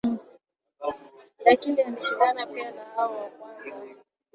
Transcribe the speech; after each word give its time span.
lakini 1.45 1.81
alishindana 1.81 2.45
pia 2.45 2.71
na 2.71 2.85
hao 2.95 3.17
wa 3.19 3.29
kwanza 3.29 3.75